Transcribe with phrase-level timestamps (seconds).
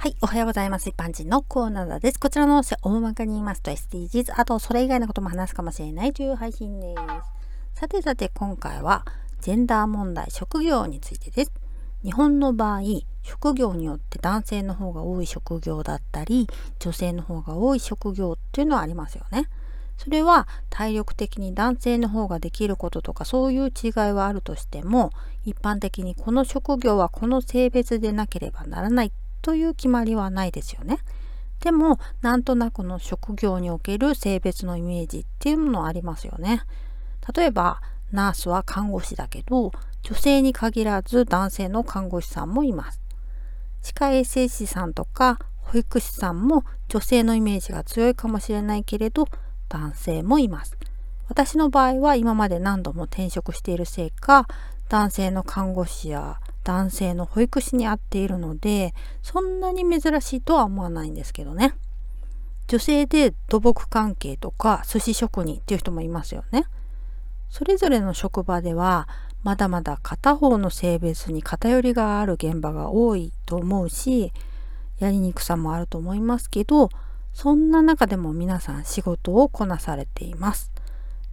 [0.00, 0.88] はい、おはようございます。
[0.88, 2.20] 一般人のコーナーです。
[2.20, 6.94] こちらの音声、大まかに言いますと SDGs、あとそれ以外のことも話すかもしれないという配信で
[7.74, 7.80] す。
[7.80, 9.04] さてさて、今回は、
[9.40, 11.52] ジェンダー問題、職業についてです。
[12.04, 12.82] 日本の場合、
[13.24, 16.46] 職業によって男性の方が多い職業だったり、
[16.78, 19.48] 女性の方が多い職業っていうのはありますよね。
[19.96, 25.10] それは体力的に男性の方ができることとかそういう違いはあるとしても
[25.44, 29.12] 一般的にこの職業はこの性別でなければならない
[29.42, 30.98] という決まりはないですよね。
[31.60, 36.62] でもなんとなくの職業における性別のイメージっていうものありますよね。
[37.34, 37.80] 例えば
[38.12, 43.00] ナースは看護師だけど女性に限らず男性の看護師さんもいます。
[43.82, 49.26] 歯科衛生士さんとか保育士さんも女性のイメージが強いかもしれないけれど
[49.68, 50.76] 男性もいます。
[51.28, 54.46] 私の場合は今まで何度も転職しているせいか
[54.88, 61.74] 男性の看護師や男性の保育士に会っているのでそんなに珍しいとは思わないんですけどね。
[62.66, 66.66] 女性で土木関係とか寿司職人っていう人もいますよね。
[67.48, 69.08] それぞれの職場では
[69.42, 74.34] まだまだ片方の性別に偏りがある現場が多いと思うし
[74.98, 76.90] やりにくさもあると思いますけど
[77.32, 80.70] そんな中でも皆さん仕事をこなされています。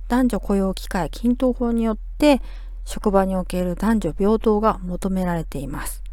[0.08, 2.42] 男女雇用機会均等法によって
[2.86, 6.04] 職場における男女平等が求められています。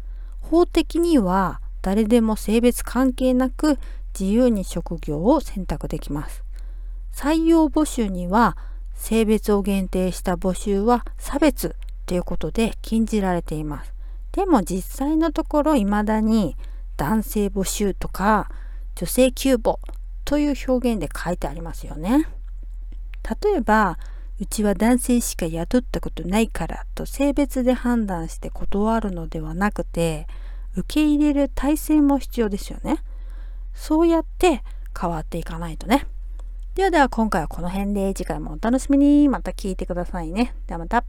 [0.41, 3.77] 法的には誰でも性別関係なく
[4.19, 6.43] 自由に職業を選択できます。
[7.13, 8.57] 採用募集には
[8.95, 13.93] 性別を限定した募集は差別ということで禁じられています。
[14.31, 16.55] でも実際のところ未だに
[16.97, 18.49] 男性募集とか
[18.95, 19.77] 女性急募
[20.25, 22.27] という表現で書いてありますよね。
[23.43, 23.97] 例えば
[24.43, 30.27] うちは男性しか雇ったことないからと性別で判断して断るのではなくて
[30.75, 32.97] 受け入れる体制も必要ですよね。
[33.73, 34.61] そうやって
[34.99, 36.07] 変わっていかないとね。
[36.75, 40.53] ではでは今回はこの辺で次回もお楽しみにまた聞いてくださいね。
[40.67, 41.05] ではまた。